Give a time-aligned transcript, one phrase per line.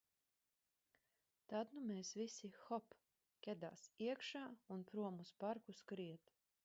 [1.51, 2.97] Tad nu mēs visi– hop–
[3.49, 4.43] kedās iekšā
[4.77, 6.35] un prom uz parku skriet.